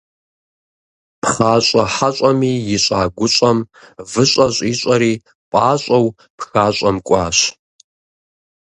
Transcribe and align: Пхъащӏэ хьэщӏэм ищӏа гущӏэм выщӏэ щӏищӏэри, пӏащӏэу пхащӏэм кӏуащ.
Пхъащӏэ 1.21 1.83
хьэщӏэм 1.93 2.39
ищӏа 2.75 3.01
гущӏэм 3.17 3.57
выщӏэ 4.11 4.47
щӏищӏэри, 4.55 5.13
пӏащӏэу 5.51 6.05
пхащӏэм 6.37 6.97
кӏуащ. 7.07 7.37